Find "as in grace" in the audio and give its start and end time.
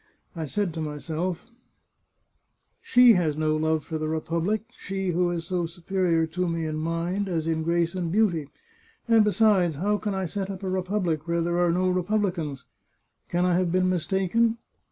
7.29-7.93